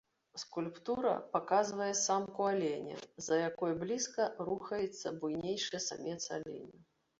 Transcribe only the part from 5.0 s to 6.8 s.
буйнейшы самец аленя.